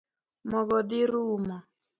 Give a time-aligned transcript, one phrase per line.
[0.51, 1.57] Mogo dhi rumo?